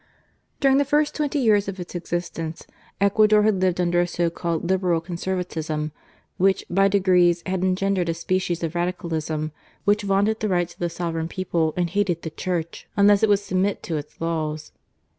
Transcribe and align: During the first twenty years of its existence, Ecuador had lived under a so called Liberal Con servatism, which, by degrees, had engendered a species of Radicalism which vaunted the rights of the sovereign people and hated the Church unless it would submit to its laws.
During 0.59 0.77
the 0.79 0.83
first 0.83 1.13
twenty 1.13 1.37
years 1.37 1.67
of 1.67 1.79
its 1.79 1.93
existence, 1.93 2.65
Ecuador 2.99 3.43
had 3.43 3.61
lived 3.61 3.79
under 3.79 4.01
a 4.01 4.07
so 4.07 4.31
called 4.31 4.67
Liberal 4.67 4.99
Con 4.99 5.15
servatism, 5.15 5.91
which, 6.37 6.65
by 6.71 6.87
degrees, 6.87 7.43
had 7.45 7.63
engendered 7.63 8.09
a 8.09 8.15
species 8.15 8.63
of 8.63 8.73
Radicalism 8.73 9.51
which 9.85 10.01
vaunted 10.01 10.39
the 10.39 10.49
rights 10.49 10.73
of 10.73 10.79
the 10.79 10.89
sovereign 10.89 11.27
people 11.27 11.75
and 11.77 11.91
hated 11.91 12.23
the 12.23 12.31
Church 12.31 12.87
unless 12.97 13.21
it 13.21 13.29
would 13.29 13.37
submit 13.37 13.83
to 13.83 13.97
its 13.97 14.19
laws. 14.19 14.71